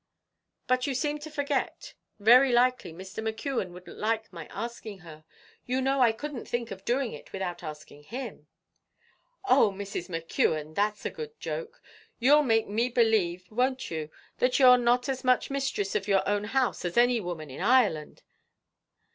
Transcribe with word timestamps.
"But 0.65 0.87
you 0.87 0.95
seem 0.95 1.19
to 1.19 1.29
forget 1.29 1.93
very 2.17 2.51
likely 2.51 2.91
Mr. 2.91 3.21
McKeon 3.23 3.69
wouldn't 3.69 3.99
like 3.99 4.33
my 4.33 4.47
asking 4.49 5.01
her; 5.01 5.25
you 5.67 5.79
know 5.79 6.01
I 6.01 6.11
couldn't 6.11 6.47
think 6.47 6.71
of 6.71 6.83
doing 6.83 7.13
it 7.13 7.31
without 7.31 7.61
asking 7.61 8.05
him." 8.05 8.47
"Oh! 9.45 9.69
Mrs. 9.69 10.09
McKeon, 10.09 10.73
that's 10.73 11.05
a 11.05 11.11
good 11.11 11.39
joke! 11.39 11.83
You'll 12.17 12.41
make 12.41 12.67
me 12.67 12.89
believe, 12.89 13.45
won't 13.51 13.91
you, 13.91 14.09
that 14.39 14.57
you're 14.57 14.75
not 14.79 15.07
as 15.07 15.23
much 15.23 15.51
mistress 15.51 15.93
of 15.93 16.07
your 16.07 16.27
own 16.27 16.45
house 16.45 16.83
as 16.83 16.97
any 16.97 17.19
woman 17.19 17.51
in 17.51 17.61
Ireland? 17.61 18.23